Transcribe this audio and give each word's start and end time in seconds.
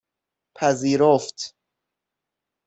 پذیرفت 0.55 1.55